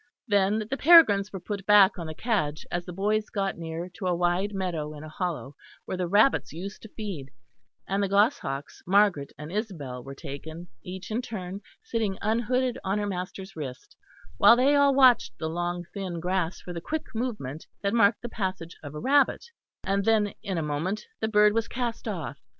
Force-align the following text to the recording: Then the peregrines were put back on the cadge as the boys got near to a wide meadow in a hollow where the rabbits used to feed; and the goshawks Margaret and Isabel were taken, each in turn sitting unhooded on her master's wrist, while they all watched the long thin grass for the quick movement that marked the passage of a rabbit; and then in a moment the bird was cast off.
Then 0.27 0.57
the 0.67 0.77
peregrines 0.77 1.31
were 1.31 1.39
put 1.39 1.63
back 1.67 1.99
on 1.99 2.07
the 2.07 2.15
cadge 2.15 2.65
as 2.71 2.85
the 2.85 2.91
boys 2.91 3.29
got 3.29 3.55
near 3.59 3.87
to 3.89 4.07
a 4.07 4.15
wide 4.15 4.51
meadow 4.51 4.95
in 4.97 5.03
a 5.03 5.09
hollow 5.09 5.55
where 5.85 5.95
the 5.95 6.07
rabbits 6.07 6.51
used 6.51 6.81
to 6.81 6.89
feed; 6.89 7.29
and 7.87 8.01
the 8.01 8.07
goshawks 8.09 8.81
Margaret 8.87 9.31
and 9.37 9.51
Isabel 9.51 10.03
were 10.03 10.15
taken, 10.15 10.69
each 10.81 11.11
in 11.11 11.21
turn 11.21 11.61
sitting 11.83 12.17
unhooded 12.19 12.79
on 12.83 12.97
her 12.97 13.05
master's 13.05 13.55
wrist, 13.55 13.95
while 14.37 14.55
they 14.55 14.73
all 14.75 14.95
watched 14.95 15.37
the 15.37 15.47
long 15.51 15.85
thin 15.93 16.19
grass 16.19 16.59
for 16.61 16.73
the 16.73 16.81
quick 16.81 17.13
movement 17.13 17.67
that 17.83 17.93
marked 17.93 18.23
the 18.23 18.27
passage 18.29 18.75
of 18.81 18.95
a 18.95 18.99
rabbit; 18.99 19.45
and 19.83 20.03
then 20.03 20.33
in 20.41 20.57
a 20.57 20.63
moment 20.63 21.05
the 21.19 21.27
bird 21.27 21.53
was 21.53 21.67
cast 21.67 22.07
off. 22.07 22.39